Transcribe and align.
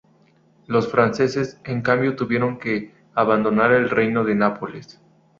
Los 0.65 0.87
franceses, 0.89 1.61
en 1.63 1.83
cambio, 1.83 2.15
tuvieron 2.15 2.57
que 2.57 2.91
abandonar 3.13 3.71
el 3.71 3.91
Reino 3.91 4.23
de 4.23 4.33
Nápoles. 4.33 4.99